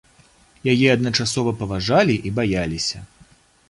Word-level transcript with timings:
Яе 0.73 0.87
адначасова 0.95 1.55
паважалі 1.61 2.19
і 2.31 2.37
баяліся. 2.43 3.09